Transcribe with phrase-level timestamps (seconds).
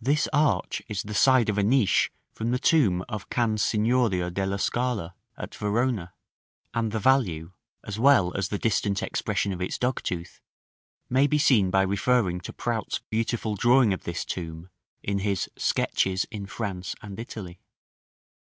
[0.00, 4.58] This arch is the side of a niche from the tomb of Can Signorio della
[4.58, 6.14] Scala, at Verona;
[6.72, 7.52] and the value,
[7.84, 10.40] as well as the distant expression of its dogtooth,
[11.10, 14.70] may be seen by referring to Prout's beautiful drawing of this tomb
[15.02, 17.60] in his "Sketches in France and Italy."